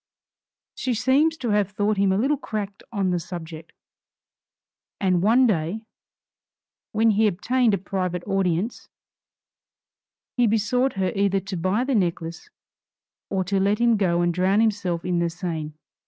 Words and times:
She 0.73 0.95
seems 0.95 1.37
to 1.37 1.49
have 1.51 1.69
thought 1.69 1.97
him 1.97 2.11
a 2.11 2.17
little 2.17 2.35
cracked 2.35 2.81
on 2.91 3.11
the 3.11 3.19
subject; 3.19 3.71
and 4.99 5.21
one 5.21 5.45
day, 5.45 5.85
when 6.91 7.11
he 7.11 7.27
obtained 7.27 7.75
a 7.75 7.77
private 7.77 8.23
audience, 8.25 8.89
he 10.37 10.47
besought 10.47 10.93
her 10.93 11.11
either 11.15 11.39
to 11.41 11.55
buy 11.55 11.83
the 11.83 11.93
necklace 11.93 12.49
or 13.29 13.43
to 13.43 13.59
let 13.59 13.77
him 13.77 13.95
go 13.95 14.21
and 14.23 14.33
drown 14.33 14.59
himself 14.59 15.05
in 15.05 15.19
the 15.19 15.29
Seine. 15.29 15.73